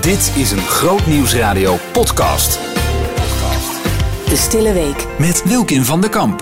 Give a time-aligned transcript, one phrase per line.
[0.00, 2.52] Dit is een Groot Nieuwsradio podcast.
[4.28, 5.18] De Stille Week.
[5.18, 6.40] Met Wilkin van der Kamp.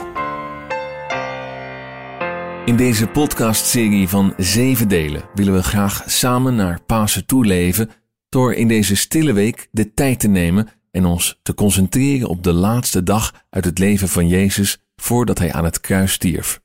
[2.65, 7.91] In deze podcastserie van zeven delen willen we graag samen naar Pasen toeleven
[8.29, 12.53] door in deze stille week de tijd te nemen en ons te concentreren op de
[12.53, 16.61] laatste dag uit het leven van Jezus voordat hij aan het kruis stierf.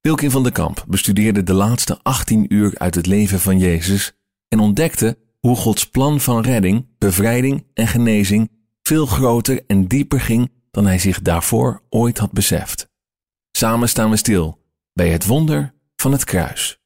[0.00, 4.12] Wilkin van der Kamp bestudeerde de laatste 18 uur uit het leven van Jezus
[4.48, 8.50] en ontdekte hoe Gods plan van redding, bevrijding en genezing
[8.82, 12.88] veel groter en dieper ging dan hij zich daarvoor ooit had beseft.
[13.50, 14.58] Samen staan we stil
[14.92, 16.78] bij het wonder van het kruis.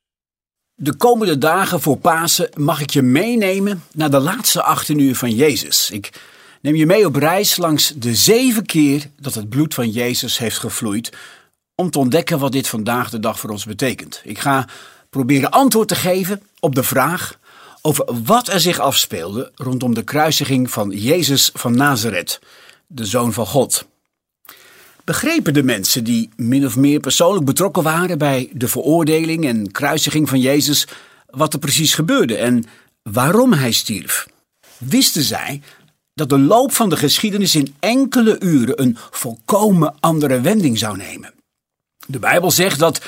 [0.74, 5.34] De komende dagen voor Pasen mag ik je meenemen naar de laatste 18 uur van
[5.34, 5.91] Jezus.
[5.91, 6.20] Ik
[6.62, 10.58] neem je mee op reis langs de zeven keer dat het bloed van Jezus heeft
[10.58, 11.16] gevloeid,
[11.74, 14.20] om te ontdekken wat dit vandaag de dag voor ons betekent.
[14.24, 14.69] Ik ga
[15.11, 17.38] proberen antwoord te geven op de vraag
[17.83, 22.39] over wat er zich afspeelde rondom de kruisiging van Jezus van Nazareth,
[22.87, 23.89] de Zoon van God.
[25.05, 30.28] Begrepen de mensen die min of meer persoonlijk betrokken waren bij de veroordeling en kruisiging
[30.28, 30.87] van Jezus
[31.27, 32.64] wat er precies gebeurde en
[33.03, 34.27] waarom hij stierf?
[34.78, 35.62] Wisten zij
[36.15, 41.33] dat de loop van de geschiedenis in enkele uren een volkomen andere wending zou nemen?
[42.06, 43.00] De Bijbel zegt dat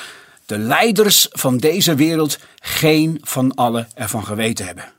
[0.45, 4.93] de leiders van deze wereld geen van allen ervan geweten hebben.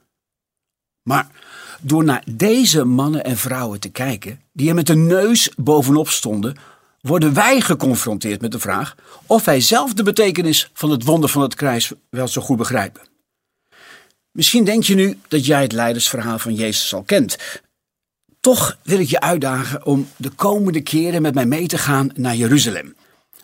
[1.02, 1.30] Maar
[1.80, 6.56] door naar deze mannen en vrouwen te kijken, die er met de neus bovenop stonden,
[7.00, 8.94] worden wij geconfronteerd met de vraag
[9.26, 13.02] of wij zelf de betekenis van het wonder van het kruis wel zo goed begrijpen.
[14.30, 17.36] Misschien denk je nu dat jij het leidersverhaal van Jezus al kent.
[18.40, 22.36] Toch wil ik je uitdagen om de komende keren met mij mee te gaan naar
[22.36, 22.94] Jeruzalem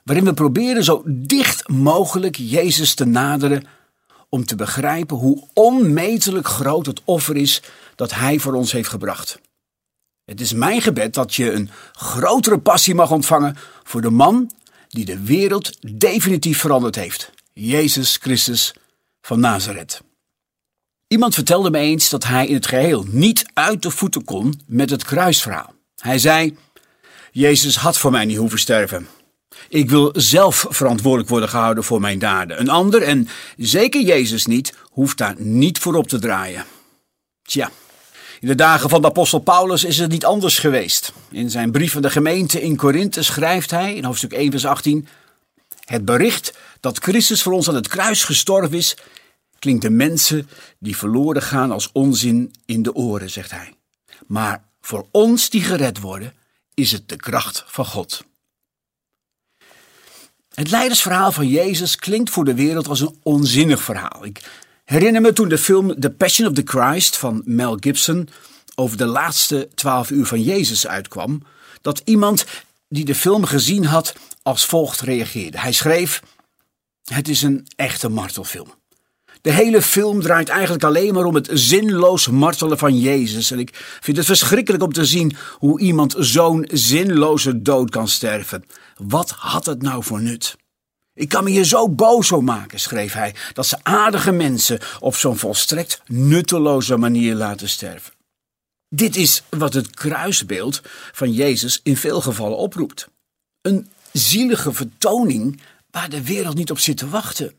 [0.05, 3.65] waarin we proberen zo dicht mogelijk Jezus te naderen
[4.29, 7.62] om te begrijpen hoe onmetelijk groot het offer is
[7.95, 9.41] dat Hij voor ons heeft gebracht.
[10.25, 14.50] Het is mijn gebed dat je een grotere passie mag ontvangen voor de man
[14.89, 18.75] die de wereld definitief veranderd heeft, Jezus Christus
[19.21, 20.00] van Nazareth.
[21.06, 24.91] Iemand vertelde me eens dat hij in het geheel niet uit de voeten kon met
[24.91, 25.75] het kruisverhaal.
[25.97, 26.56] Hij zei:
[27.33, 29.06] Jezus had voor mij niet hoeven sterven.
[29.69, 32.61] Ik wil zelf verantwoordelijk worden gehouden voor mijn daden.
[32.61, 36.65] Een ander, en zeker Jezus niet, hoeft daar niet voor op te draaien.
[37.43, 37.71] Tja,
[38.41, 41.12] in de dagen van de apostel Paulus is het niet anders geweest.
[41.31, 45.09] In zijn brief aan de gemeente in Korinthe schrijft hij, in hoofdstuk 1 vers 18...
[45.91, 48.97] Het bericht dat Christus voor ons aan het kruis gestorven is,
[49.59, 53.72] klinkt de mensen die verloren gaan als onzin in de oren, zegt hij.
[54.27, 56.34] Maar voor ons die gered worden,
[56.75, 58.25] is het de kracht van God.
[60.60, 64.25] Het leidersverhaal van Jezus klinkt voor de wereld als een onzinnig verhaal.
[64.25, 64.41] Ik
[64.84, 68.28] herinner me toen de film The Passion of the Christ van Mel Gibson
[68.75, 71.43] over de laatste twaalf uur van Jezus uitkwam,
[71.81, 72.44] dat iemand
[72.88, 75.60] die de film gezien had als volgt reageerde.
[75.60, 76.22] Hij schreef:
[77.04, 78.79] Het is een echte martelfilm.
[79.41, 83.51] De hele film draait eigenlijk alleen maar om het zinloos martelen van Jezus.
[83.51, 88.65] En ik vind het verschrikkelijk om te zien hoe iemand zo'n zinloze dood kan sterven.
[88.97, 90.56] Wat had het nou voor nut?
[91.15, 95.15] Ik kan me hier zo boos op maken, schreef hij, dat ze aardige mensen op
[95.15, 98.12] zo'n volstrekt nutteloze manier laten sterven.
[98.89, 100.81] Dit is wat het kruisbeeld
[101.12, 103.09] van Jezus in veel gevallen oproept.
[103.61, 107.55] Een zielige vertoning waar de wereld niet op zit te wachten.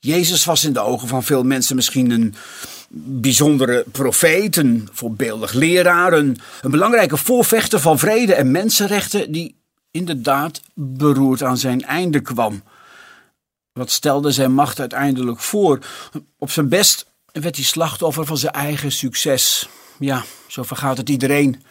[0.00, 2.34] Jezus was in de ogen van veel mensen misschien een
[2.90, 9.56] bijzondere profeet, een voorbeeldig leraar, een, belangrijke voorvechter van vrede en mensenrechten, die
[9.90, 12.62] inderdaad beroerd aan zijn einde kwam.
[13.72, 15.78] Wat stelde zijn macht uiteindelijk voor?
[16.38, 19.68] Op zijn best werd hij slachtoffer van zijn eigen succes.
[19.98, 21.62] Ja, zo vergaat het iedereen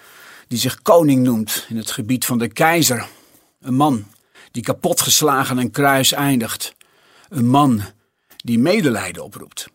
[0.48, 3.08] die zich koning noemt in het gebied van de keizer.
[3.62, 4.06] Een man
[4.52, 6.76] die kapotgeslagen een kruis eindigt.
[7.30, 7.82] Een man
[8.48, 9.68] die medelijden oproept.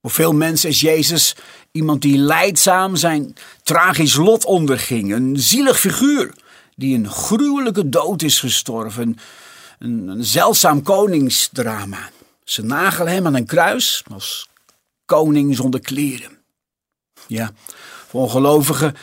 [0.00, 1.36] Voor veel mensen is Jezus
[1.70, 6.34] iemand die leidzaam zijn tragisch lot onderging, een zielig figuur
[6.76, 9.18] die een gruwelijke dood is gestorven,
[9.78, 12.10] een, een zeldzaam koningsdrama.
[12.44, 14.48] Ze nagelen hem aan een kruis als
[15.04, 16.38] koning zonder kleren.
[17.26, 17.52] Ja,
[18.08, 18.96] voor ongelovigen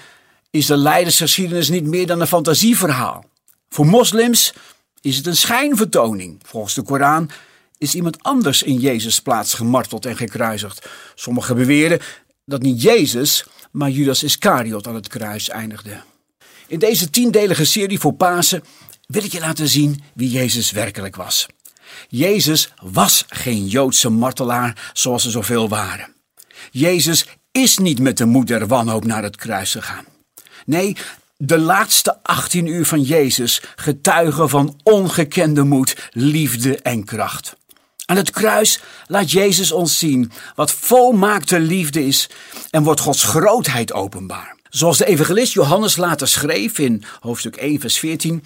[0.50, 3.26] is de leidersgeschiedenis niet meer dan een fantasieverhaal.
[3.70, 4.54] Voor moslims
[5.02, 6.40] is het een schijnvertoning.
[6.44, 7.30] Volgens de Koran
[7.82, 10.90] is iemand anders in Jezus' plaats gemarteld en gekruisigd.
[11.16, 12.00] Sommigen beweren
[12.46, 16.02] dat niet Jezus, maar Judas Iscariot aan het kruis eindigde.
[16.68, 18.64] In deze tiendelige serie voor Pasen
[19.06, 21.46] wil ik je laten zien wie Jezus werkelijk was.
[22.08, 26.14] Jezus was geen Joodse martelaar zoals er zoveel waren.
[26.72, 30.06] Jezus is niet met de moed der wanhoop naar het kruis gegaan.
[30.66, 30.98] Nee,
[31.38, 37.60] de laatste 18 uur van Jezus getuigen van ongekende moed, liefde en kracht.
[38.12, 42.30] Aan het kruis laat Jezus ons zien wat volmaakte liefde is
[42.70, 44.56] en wordt Gods grootheid openbaar.
[44.70, 48.44] Zoals de evangelist Johannes later schreef in hoofdstuk 1, vers 14: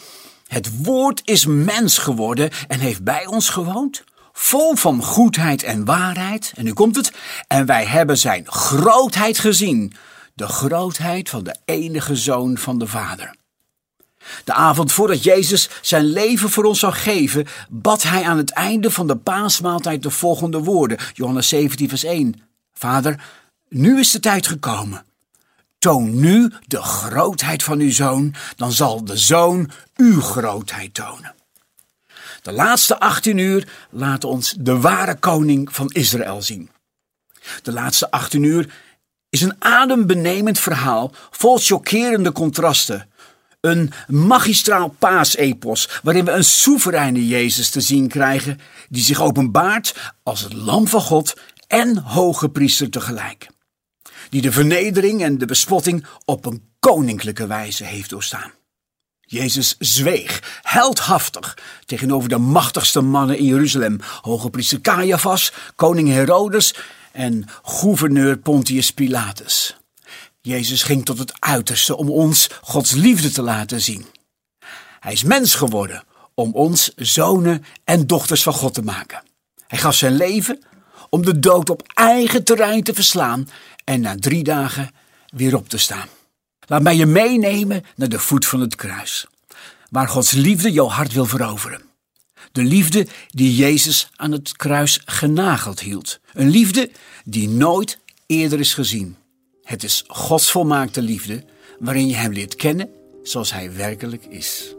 [0.47, 4.03] Het woord is mens geworden en heeft bij ons gewoond,
[4.33, 6.51] vol van goedheid en waarheid.
[6.55, 7.11] En nu komt het,
[7.47, 9.93] en wij hebben zijn grootheid gezien,
[10.33, 13.35] de grootheid van de enige zoon van de Vader.
[14.43, 18.91] De avond voordat Jezus zijn leven voor ons zou geven, bad hij aan het einde
[18.91, 20.97] van de paasmaaltijd de volgende woorden.
[21.13, 22.41] Johannes 17, vers 1.
[22.73, 23.23] Vader,
[23.69, 25.05] nu is de tijd gekomen.
[25.79, 31.35] Toon nu de grootheid van uw zoon, dan zal de zoon uw grootheid tonen.
[32.41, 36.69] De laatste 18 uur laten ons de ware koning van Israël zien.
[37.63, 38.73] De laatste 18 uur
[39.29, 43.09] is een adembenemend verhaal vol chockerende contrasten
[43.65, 48.59] een magistraal paasepos waarin we een soevereine Jezus te zien krijgen
[48.89, 51.33] die zich openbaart als het lam van God
[51.67, 53.47] en hoge priester tegelijk.
[54.29, 58.51] Die de vernedering en de bespotting op een koninklijke wijze heeft doorstaan.
[59.19, 63.99] Jezus zweeg, heldhaftig, tegenover de machtigste mannen in Jeruzalem.
[64.21, 66.75] Hoge priester Caiaphas, koning Herodes
[67.11, 69.75] en gouverneur Pontius Pilatus.
[70.45, 74.05] Jezus ging tot het uiterste om ons Gods liefde te laten zien.
[74.99, 76.03] Hij is mens geworden
[76.33, 79.23] om ons zonen en dochters van God te maken.
[79.67, 80.59] Hij gaf zijn leven
[81.09, 83.49] om de dood op eigen terrein te verslaan
[83.83, 84.91] en na drie dagen
[85.27, 86.07] weer op te staan.
[86.67, 89.27] Laat mij je meenemen naar de voet van het kruis,
[89.89, 91.81] waar Gods liefde jouw hart wil veroveren.
[92.51, 96.19] De liefde die Jezus aan het kruis genageld hield.
[96.33, 96.91] Een liefde
[97.23, 99.17] die nooit eerder is gezien.
[99.65, 101.43] Het is Gods volmaakte liefde
[101.79, 102.89] waarin je Hem leert kennen
[103.23, 104.75] zoals Hij werkelijk is.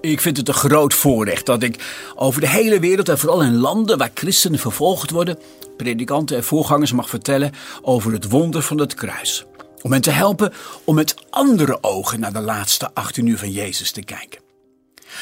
[0.00, 3.56] Ik vind het een groot voorrecht dat ik over de hele wereld en vooral in
[3.56, 5.38] landen waar christenen vervolgd worden,
[5.76, 7.52] predikanten en voorgangers mag vertellen
[7.82, 9.44] over het wonder van het kruis.
[9.82, 10.52] Om hen te helpen
[10.84, 14.45] om met andere ogen naar de laatste 18 uur van Jezus te kijken.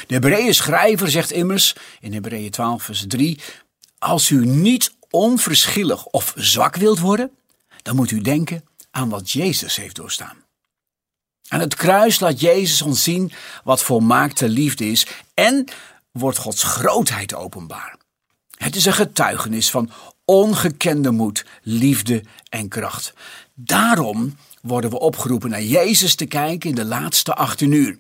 [0.07, 3.41] De Hebreeën schrijver zegt immers in Hebreeën 12 vers 3,
[3.99, 7.31] als u niet onverschillig of zwak wilt worden,
[7.83, 10.37] dan moet u denken aan wat Jezus heeft doorstaan.
[11.49, 13.33] Aan het kruis laat Jezus ons zien
[13.65, 15.65] wat volmaakte liefde is en
[16.11, 17.97] wordt Gods grootheid openbaar.
[18.57, 19.91] Het is een getuigenis van
[20.25, 23.13] ongekende moed, liefde en kracht.
[23.55, 27.99] Daarom worden we opgeroepen naar Jezus te kijken in de laatste 18 uur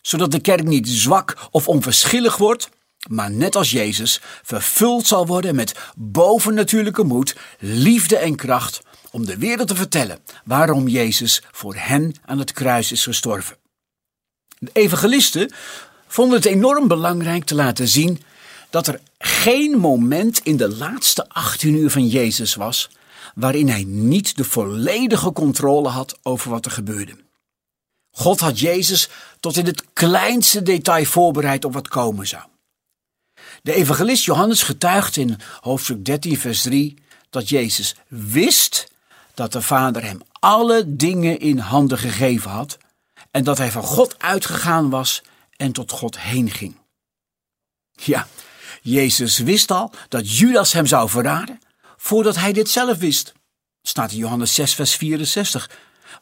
[0.00, 2.68] zodat de kerk niet zwak of onverschillig wordt,
[3.08, 8.80] maar net als Jezus vervuld zal worden met bovennatuurlijke moed, liefde en kracht
[9.10, 13.56] om de wereld te vertellen waarom Jezus voor hen aan het kruis is gestorven.
[14.58, 15.52] De evangelisten
[16.06, 18.22] vonden het enorm belangrijk te laten zien
[18.70, 22.90] dat er geen moment in de laatste 18 uur van Jezus was
[23.34, 27.12] waarin hij niet de volledige controle had over wat er gebeurde.
[28.20, 29.08] God had Jezus
[29.40, 32.42] tot in het kleinste detail voorbereid op wat komen zou.
[33.62, 36.96] De evangelist Johannes getuigt in hoofdstuk 13, vers 3
[37.30, 38.88] dat Jezus wist
[39.34, 42.78] dat de Vader hem alle dingen in handen gegeven had
[43.30, 45.22] en dat hij van God uitgegaan was
[45.56, 46.76] en tot God heen ging.
[47.92, 48.26] Ja,
[48.82, 51.60] Jezus wist al dat Judas hem zou verraden
[51.96, 53.32] voordat hij dit zelf wist.
[53.82, 55.70] Staat in Johannes 6, vers 64.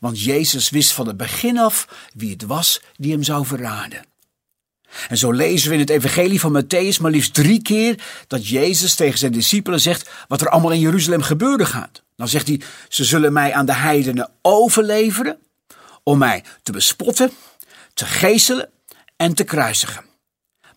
[0.01, 4.07] Want Jezus wist van het begin af wie het was die hem zou verraden.
[5.09, 8.95] En zo lezen we in het evangelie van Matthäus maar liefst drie keer dat Jezus
[8.95, 12.03] tegen zijn discipelen zegt wat er allemaal in Jeruzalem gebeuren gaat.
[12.17, 15.39] Dan zegt hij, ze zullen mij aan de heidenen overleveren
[16.03, 17.31] om mij te bespotten,
[17.95, 18.71] te geeselen
[19.17, 20.05] en te kruisigen.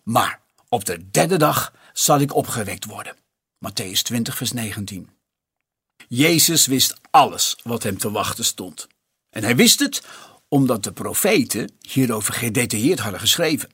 [0.02, 3.16] Maar op de derde dag zal ik opgewekt worden.
[3.66, 5.10] Matthäus 20 vers 19.
[6.08, 8.86] Jezus wist alles wat hem te wachten stond.
[9.32, 10.02] En hij wist het
[10.48, 13.70] omdat de profeten hierover gedetailleerd hadden geschreven.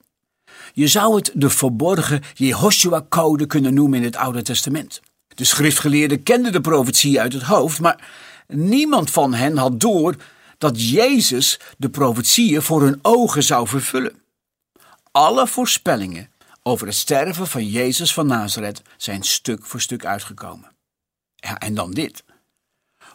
[0.72, 5.00] Je zou het de verborgen Jehoshua-code kunnen noemen in het Oude Testament.
[5.28, 8.08] De schriftgeleerden kenden de profetie uit het hoofd, maar
[8.46, 10.16] niemand van hen had door
[10.58, 14.22] dat Jezus de profetieën voor hun ogen zou vervullen.
[15.10, 16.30] Alle voorspellingen
[16.62, 20.70] over het sterven van Jezus van Nazareth zijn stuk voor stuk uitgekomen.
[21.58, 22.24] En dan dit.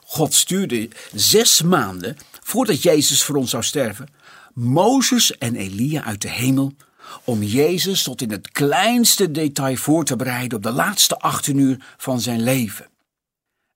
[0.04, 4.08] God stuurde zes maanden voordat Jezus voor ons zou sterven,
[4.54, 6.76] Mozes en Elia uit de hemel
[7.24, 11.86] om Jezus tot in het kleinste detail voor te bereiden op de laatste 18 uur
[11.98, 12.88] van zijn leven.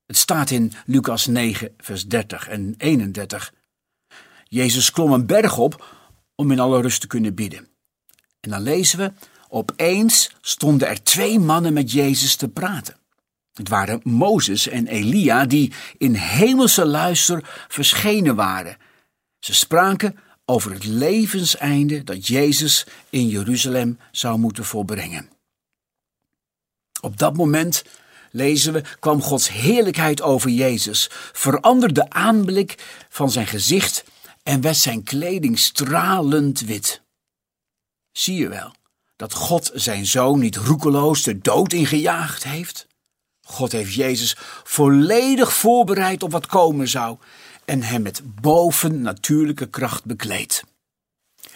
[0.05, 3.53] Het staat in Lucas 9, vers 30 en 31.
[4.43, 5.85] Jezus klom een berg op
[6.35, 7.67] om in alle rust te kunnen bidden.
[8.39, 9.13] En dan lezen we,
[9.49, 12.95] opeens stonden er twee mannen met Jezus te praten.
[13.57, 18.77] Het waren Mozes en Elia die in hemelse luister verschenen waren.
[19.39, 25.29] Ze spraken over het levenseinde dat Jezus in Jeruzalem zou moeten volbrengen.
[27.01, 27.83] Op dat moment,
[28.31, 34.03] lezen we, kwam Gods heerlijkheid over Jezus, veranderde de aanblik van zijn gezicht
[34.43, 37.01] en werd zijn kleding stralend wit.
[38.11, 38.75] Zie je wel
[39.15, 42.87] dat God zijn zoon niet roekeloos de dood ingejaagd heeft?
[43.47, 47.17] God heeft Jezus volledig voorbereid op wat komen zou
[47.65, 50.63] en hem met bovennatuurlijke kracht bekleed.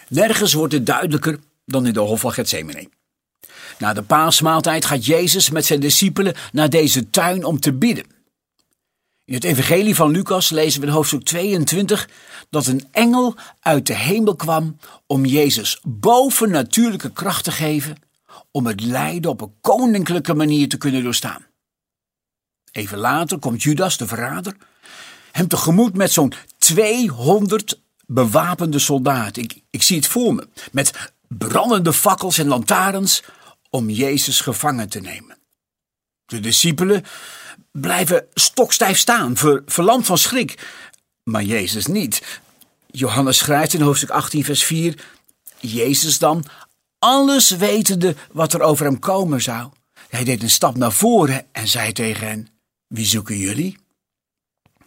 [0.08, 2.90] Nergens wordt het duidelijker dan in de Hof van Gethsemane.
[3.78, 8.06] Na de paasmaaltijd gaat Jezus met zijn discipelen naar deze tuin om te bidden.
[9.26, 12.10] In het evangelie van Lucas lezen we in hoofdstuk 22
[12.50, 17.98] dat een engel uit de hemel kwam om Jezus bovennatuurlijke kracht te geven
[18.52, 21.50] om het lijden op een koninklijke manier te kunnen doorstaan.
[22.72, 24.56] Even later komt Judas, de verrader,
[25.32, 29.44] hem tegemoet met zo'n 200 bewapende soldaten.
[29.44, 30.48] Ik, ik zie het voor me.
[30.72, 33.24] Met brandende fakkels en lantaarns
[33.70, 35.38] om Jezus gevangen te nemen.
[36.26, 37.04] De discipelen
[37.72, 40.68] blijven stokstijf staan, ver, verlamd van schrik.
[41.24, 42.40] Maar Jezus niet.
[42.92, 45.06] Johannes schrijft in hoofdstuk 18, vers 4:
[45.60, 46.46] Jezus dan,
[47.00, 49.70] alles wetende wat er over hem komen zou.
[50.10, 52.48] Hij deed een stap naar voren en zei tegen hen:
[52.92, 53.78] Wie zoeken jullie?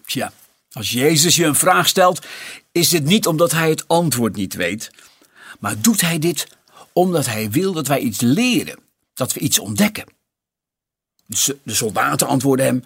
[0.06, 0.32] Tja,
[0.72, 2.26] als Jezus je een vraag stelt,
[2.72, 4.90] is dit niet omdat hij het antwoord niet weet,
[5.60, 6.48] maar doet hij dit
[6.92, 8.78] omdat hij wil dat wij iets leren,
[9.14, 10.04] dat we iets ontdekken.
[11.62, 12.84] De soldaten antwoordden hem: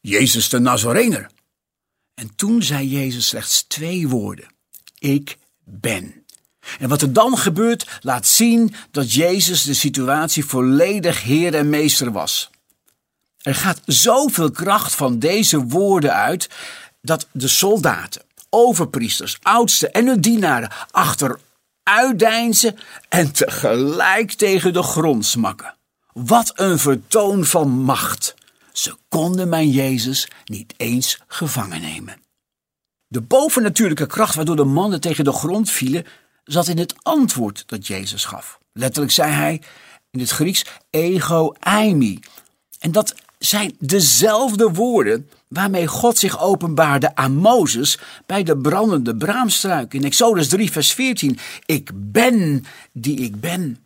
[0.00, 1.30] Jezus de Nazarener.
[2.14, 4.46] En toen zei Jezus slechts twee woorden:
[4.98, 6.24] Ik ben.
[6.78, 12.12] En wat er dan gebeurt, laat zien dat Jezus de situatie volledig Heer en Meester
[12.12, 12.50] was.
[13.42, 16.48] Er gaat zoveel kracht van deze woorden uit
[17.00, 22.76] dat de soldaten, overpriesters, oudsten en hun dienaren achteruitdeinzen
[23.08, 25.74] en tegelijk tegen de grond smakken.
[26.12, 28.34] Wat een vertoon van macht!
[28.72, 32.20] Ze konden mijn Jezus niet eens gevangen nemen.
[33.06, 36.06] De bovennatuurlijke kracht waardoor de mannen tegen de grond vielen,
[36.44, 38.58] zat in het antwoord dat Jezus gaf.
[38.72, 39.62] Letterlijk zei hij
[40.10, 42.20] in het Grieks ego eimi.
[42.78, 49.94] En dat zijn dezelfde woorden waarmee God zich openbaarde aan Mozes bij de brandende braamstruik.
[49.94, 51.38] In Exodus 3, vers 14.
[51.66, 53.76] Ik ben die ik ben.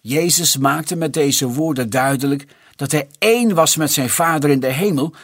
[0.00, 4.72] Jezus maakte met deze woorden duidelijk dat hij één was met zijn Vader in de
[4.72, 5.14] hemel,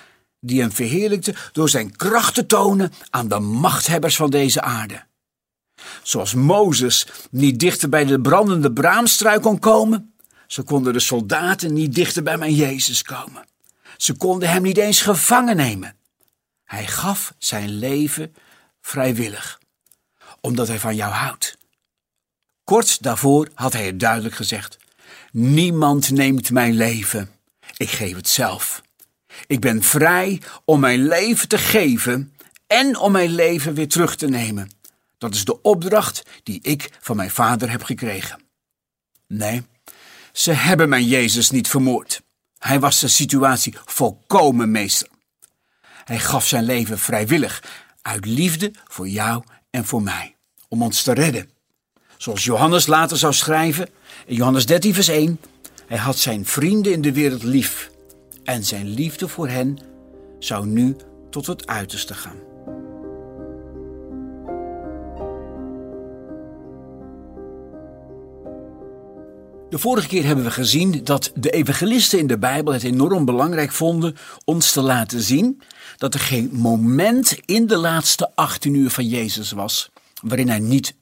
[0.40, 5.04] die hem verheerlijkte door zijn kracht te tonen aan de machthebbers van deze aarde.
[6.02, 10.11] Zoals Mozes niet dichter bij de brandende braamstruik kon komen,
[10.52, 13.44] zo konden de soldaten niet dichter bij mijn Jezus komen.
[13.96, 15.96] Ze konden hem niet eens gevangen nemen.
[16.64, 18.34] Hij gaf zijn leven
[18.80, 19.60] vrijwillig,
[20.40, 21.56] omdat hij van jou houdt.
[22.64, 24.78] Kort daarvoor had hij het duidelijk gezegd:
[25.30, 27.30] Niemand neemt mijn leven,
[27.76, 28.82] ik geef het zelf.
[29.46, 32.34] Ik ben vrij om mijn leven te geven
[32.66, 34.70] en om mijn leven weer terug te nemen.
[35.18, 38.40] Dat is de opdracht die ik van mijn vader heb gekregen.
[39.26, 39.62] Nee,
[40.32, 42.22] ze hebben mijn Jezus niet vermoord.
[42.58, 45.08] Hij was de situatie volkomen meester.
[46.04, 47.62] Hij gaf zijn leven vrijwillig,
[48.02, 50.36] uit liefde voor jou en voor mij,
[50.68, 51.50] om ons te redden.
[52.16, 53.88] Zoals Johannes later zou schrijven
[54.26, 55.40] in Johannes 13, vers 1:
[55.86, 57.90] Hij had zijn vrienden in de wereld lief,
[58.44, 59.78] en zijn liefde voor hen
[60.38, 60.96] zou nu
[61.30, 62.51] tot het uiterste gaan.
[69.72, 73.72] De vorige keer hebben we gezien dat de evangelisten in de Bijbel het enorm belangrijk
[73.72, 75.62] vonden ons te laten zien
[75.96, 79.90] dat er geen moment in de laatste 18 uur van Jezus was
[80.22, 80.94] waarin hij niet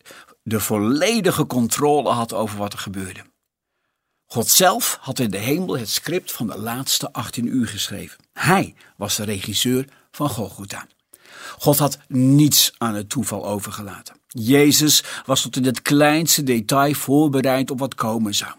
[0.43, 3.21] de volledige controle had over wat er gebeurde.
[4.27, 8.19] God zelf had in de hemel het script van de laatste 18 uur geschreven.
[8.33, 10.87] Hij was de regisseur van Golgotha.
[11.59, 14.15] God had niets aan het toeval overgelaten.
[14.29, 18.59] Jezus was tot in het kleinste detail voorbereid op wat komen zou.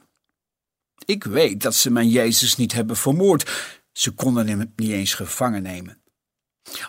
[1.05, 3.51] Ik weet dat ze mijn Jezus niet hebben vermoord.
[3.91, 6.01] Ze konden hem niet eens gevangen nemen.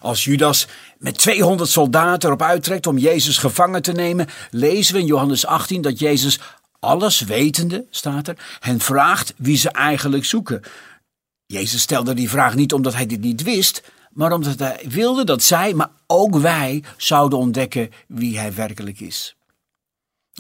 [0.01, 0.67] Als Judas
[0.99, 5.83] met 200 soldaten erop uittrekt om Jezus gevangen te nemen, lezen we in Johannes 18
[5.83, 6.41] dat Jezus
[6.79, 10.63] alles wetende, staat er, hen vraagt wie ze eigenlijk zoeken.
[11.47, 15.43] Jezus stelde die vraag niet omdat hij dit niet wist, maar omdat hij wilde dat
[15.43, 19.37] zij, maar ook wij, zouden ontdekken wie hij werkelijk is.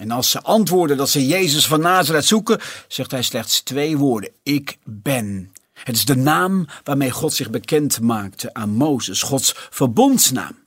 [0.00, 4.30] En als ze antwoorden dat ze Jezus van Nazareth zoeken, zegt hij slechts twee woorden:
[4.42, 5.52] Ik ben.
[5.72, 10.60] Het is de naam waarmee God zich bekend maakte aan Mozes, Gods verbondsnaam.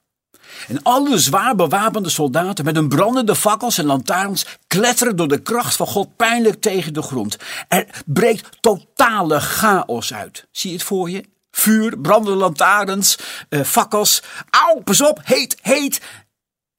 [0.67, 5.75] En alle zwaar bewapende soldaten met hun brandende fakkels en lantaarns kletteren door de kracht
[5.75, 7.37] van God pijnlijk tegen de grond.
[7.67, 10.47] Er breekt totale chaos uit.
[10.51, 11.23] Zie je het voor je?
[11.51, 13.17] Vuur, brandende lantaarns,
[13.49, 14.23] eh, fakkels.
[14.49, 16.01] Auw, pas op, heet, heet.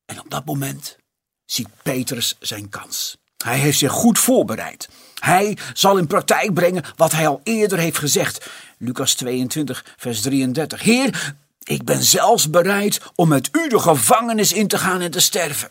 [0.07, 0.97] En op dat moment
[1.47, 3.17] ziet Petrus zijn kans.
[3.45, 4.89] Hij heeft zich goed voorbereid.
[5.19, 8.51] Hij zal in praktijk brengen wat hij al eerder heeft gezegd.
[8.79, 10.83] Lucas 22, vers 33.
[10.83, 15.21] Heer, ik ben zelfs bereid om met u de gevangenis in te gaan en te
[15.21, 15.71] sterven.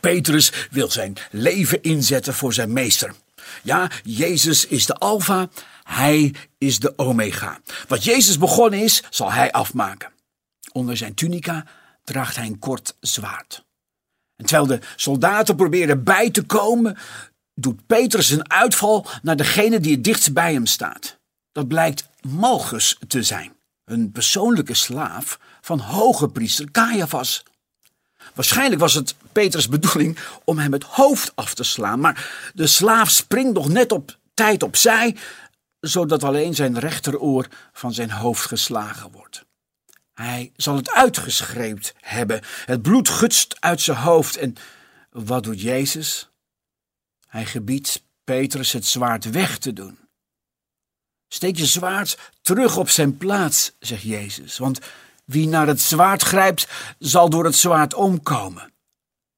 [0.00, 3.14] Petrus wil zijn leven inzetten voor zijn meester.
[3.62, 5.48] Ja, Jezus is de Alpha,
[5.82, 7.60] hij is de Omega.
[7.88, 10.12] Wat Jezus begonnen is, zal hij afmaken.
[10.72, 11.64] Onder zijn tunica
[12.04, 13.64] draagt hij een kort zwaard.
[14.44, 16.96] Terwijl de soldaten proberen bij te komen,
[17.54, 21.18] doet Petrus een uitval naar degene die het dichtst bij hem staat.
[21.52, 23.52] Dat blijkt Malchus te zijn,
[23.84, 27.42] een persoonlijke slaaf van hoge priester Caiaphas.
[28.34, 33.10] Waarschijnlijk was het Petrus bedoeling om hem het hoofd af te slaan, maar de slaaf
[33.10, 35.16] springt nog net op tijd opzij,
[35.80, 39.44] zodat alleen zijn rechteroor van zijn hoofd geslagen wordt.
[40.20, 42.40] Hij zal het uitgeschreeuwd hebben.
[42.64, 44.36] Het bloed gutst uit zijn hoofd.
[44.36, 44.54] En
[45.10, 46.30] wat doet Jezus?
[47.28, 49.98] Hij gebiedt Petrus het zwaard weg te doen.
[51.28, 54.78] Steek je zwaard terug op zijn plaats, zegt Jezus, want
[55.24, 58.72] wie naar het zwaard grijpt, zal door het zwaard omkomen.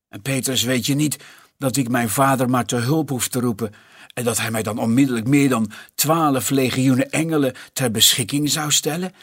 [0.08, 1.16] En Petrus, weet je niet
[1.58, 3.74] dat ik mijn vader maar te hulp hoef te roepen
[4.14, 9.14] en dat hij mij dan onmiddellijk meer dan twaalf legioenen engelen ter beschikking zou stellen?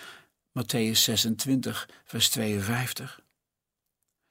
[0.60, 3.22] Matthäus 26, vers 52.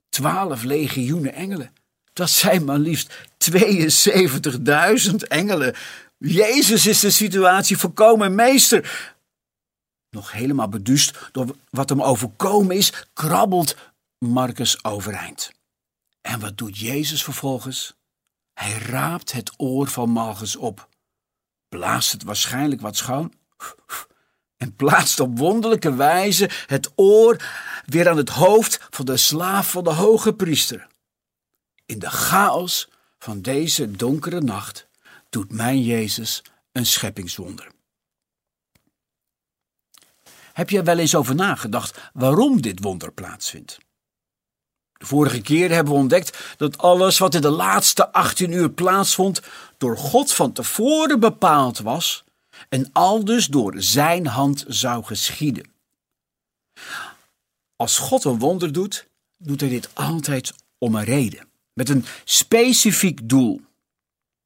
[0.09, 1.73] Twaalf legioenen engelen.
[2.13, 5.75] Dat zijn maar liefst 72.000 engelen.
[6.19, 9.15] Jezus is de situatie voorkomen meester.
[10.11, 13.77] Nog helemaal beduust door wat hem overkomen is, krabbelt
[14.19, 15.53] Marcus overeind.
[16.21, 17.95] En wat doet Jezus vervolgens?
[18.55, 20.89] Hij raapt het oor van Malchus op,
[21.69, 23.33] blaast het waarschijnlijk wat schoon
[24.59, 27.37] en plaatst op wonderlijke wijze het oor
[27.87, 30.87] weer aan het hoofd van de slaaf van de hoge priester.
[31.87, 34.89] In de chaos van deze donkere nacht
[35.31, 36.43] doet mijn Jezus
[36.73, 37.69] een scheppingswonder.
[40.53, 43.79] Heb je wel eens over nagedacht waarom dit wonder plaatsvindt?
[44.93, 49.43] De vorige keer hebben we ontdekt dat alles wat in de laatste 18 uur plaatsvond
[49.77, 52.25] door God van tevoren bepaald was
[52.69, 55.71] en aldus door zijn hand zou geschieden.
[57.77, 63.29] Als God een wonder doet, doet hij dit altijd om een reden, met een specifiek
[63.29, 63.61] doel.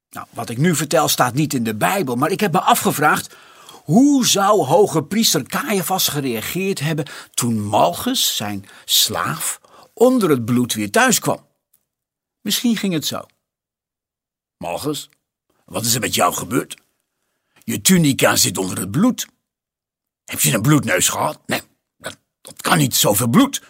[0.09, 3.35] Nou, wat ik nu vertel staat niet in de Bijbel, maar ik heb me afgevraagd
[3.83, 9.61] hoe zou hoge priester Caiaphas gereageerd hebben toen Malchus, zijn slaaf,
[9.93, 11.47] onder het bloed weer thuis kwam?
[12.41, 13.25] Misschien ging het zo.
[14.57, 15.09] Malchus,
[15.65, 16.82] wat is er met jou gebeurd?
[17.63, 19.27] Je tunica zit onder het bloed.
[20.25, 21.39] Heb je een bloedneus gehad?
[21.45, 21.61] Nee,
[21.97, 23.61] dat, dat kan niet, zoveel bloed.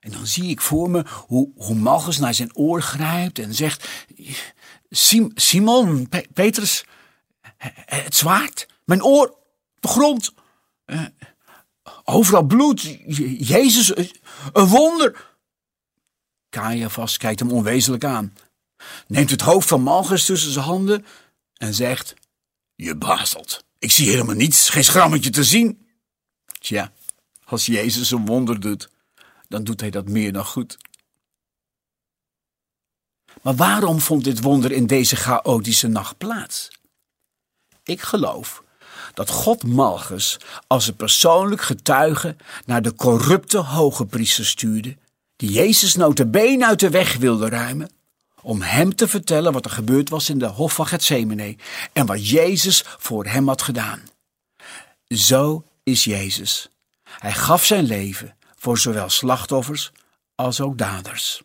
[0.00, 3.88] En dan zie ik voor me hoe, hoe Malchus naar zijn oor grijpt en zegt:
[4.90, 6.84] Sim, Simon, Petrus,
[7.84, 9.36] het zwaard, mijn oor,
[9.80, 10.32] de grond.
[10.86, 11.04] Uh,
[12.04, 12.80] overal bloed,
[13.38, 13.96] Jezus,
[14.52, 15.28] een wonder.
[16.50, 18.36] Caiaphas kijkt hem onwezenlijk aan,
[19.06, 21.06] neemt het hoofd van Malchus tussen zijn handen
[21.54, 22.14] en zegt:
[22.84, 23.64] je bazelt.
[23.78, 25.86] Ik zie helemaal niets, geen schrammetje te zien.
[26.60, 26.92] Tja,
[27.44, 28.90] als Jezus een wonder doet,
[29.48, 30.78] dan doet hij dat meer dan goed.
[33.42, 36.68] Maar waarom vond dit wonder in deze chaotische nacht plaats?
[37.84, 38.62] Ik geloof
[39.14, 44.96] dat God Malchus als een persoonlijk getuige naar de corrupte hoge priester stuurde,
[45.36, 47.90] die Jezus notabene uit de weg wilde ruimen,
[48.42, 51.56] om hem te vertellen wat er gebeurd was in de hof van Gethsemane
[51.92, 54.00] en wat Jezus voor hem had gedaan.
[55.08, 56.68] Zo is Jezus.
[57.02, 59.92] Hij gaf zijn leven voor zowel slachtoffers
[60.34, 61.42] als ook daders.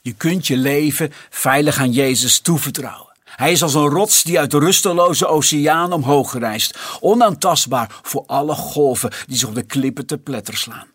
[0.00, 3.12] Je kunt je leven veilig aan Jezus toevertrouwen.
[3.24, 8.54] Hij is als een rots die uit de rusteloze oceaan omhoog reist, onaantastbaar voor alle
[8.54, 10.91] golven die zich op de klippen te pletter slaan.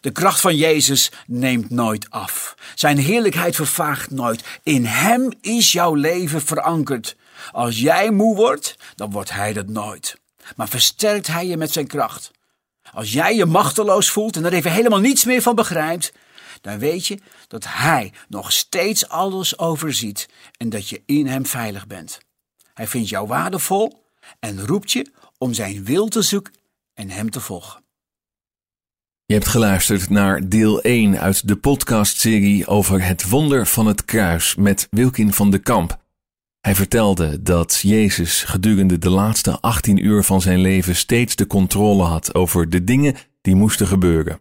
[0.00, 2.54] De kracht van Jezus neemt nooit af.
[2.74, 4.44] Zijn heerlijkheid vervaagt nooit.
[4.62, 7.16] In Hem is jouw leven verankerd.
[7.52, 10.20] Als jij moe wordt, dan wordt Hij dat nooit.
[10.56, 12.30] Maar versterkt Hij je met zijn kracht.
[12.92, 16.12] Als jij je machteloos voelt en er even helemaal niets meer van begrijpt,
[16.60, 21.86] dan weet je dat Hij nog steeds alles overziet en dat je in Hem veilig
[21.86, 22.18] bent.
[22.74, 24.04] Hij vindt jou waardevol
[24.40, 26.54] en roept je om Zijn wil te zoeken
[26.94, 27.86] en Hem te volgen.
[29.28, 34.54] Je hebt geluisterd naar deel 1 uit de podcastserie over het wonder van het kruis
[34.54, 35.98] met Wilkin van de Kamp.
[36.60, 42.02] Hij vertelde dat Jezus gedurende de laatste 18 uur van zijn leven steeds de controle
[42.02, 44.40] had over de dingen die moesten gebeuren.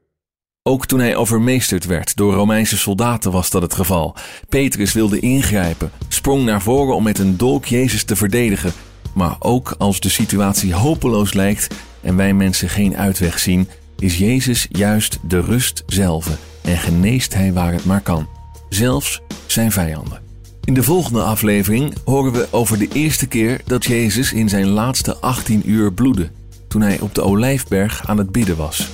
[0.63, 4.15] Ook toen hij overmeesterd werd door Romeinse soldaten was dat het geval.
[4.49, 8.73] Petrus wilde ingrijpen, sprong naar voren om met een dolk Jezus te verdedigen.
[9.13, 13.69] Maar ook als de situatie hopeloos lijkt en wij mensen geen uitweg zien,
[13.99, 16.29] is Jezus juist de rust zelf
[16.63, 18.27] en geneest hij waar het maar kan,
[18.69, 20.21] zelfs zijn vijanden.
[20.63, 25.17] In de volgende aflevering horen we over de eerste keer dat Jezus in zijn laatste
[25.17, 26.31] 18 uur bloedde,
[26.67, 28.89] toen hij op de Olijfberg aan het bidden was.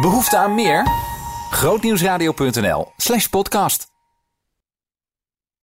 [0.00, 0.86] Behoefte aan meer?
[1.50, 3.93] Grootnieuwsradio.nl slash podcast.